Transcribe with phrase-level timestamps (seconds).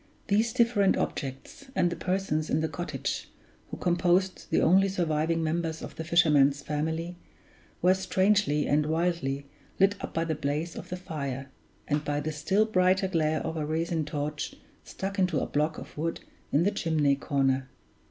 [0.29, 3.29] These different objects, and the persons in the cottage,
[3.69, 7.17] who composed the only surviving members of the fisherman's family,
[7.83, 9.45] were strangely and wildly
[9.79, 11.51] lit up by the blaze of the fire
[11.87, 15.95] and by the still brighter glare of a resin torch stuck into a block of
[15.95, 16.21] wood
[16.51, 17.69] in the chimney corner.